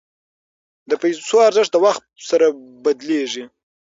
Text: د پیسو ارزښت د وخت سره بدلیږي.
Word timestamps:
د 0.89 0.91
پیسو 1.01 1.37
ارزښت 1.47 1.71
د 1.73 1.77
وخت 1.85 2.03
سره 2.29 2.45
بدلیږي. 2.83 3.43